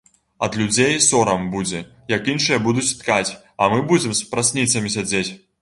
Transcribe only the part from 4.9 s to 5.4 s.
сядзець.